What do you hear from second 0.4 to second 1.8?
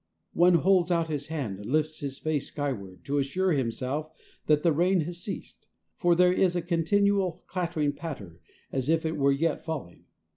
holds out his hand and